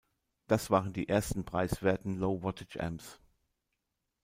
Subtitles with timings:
[0.47, 3.19] Das waren die ersten preiswerten Low-Wattage-Amps.